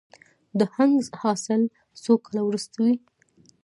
[0.59, 1.61] د هنګ حاصل
[2.03, 2.95] څو کاله وروسته وي؟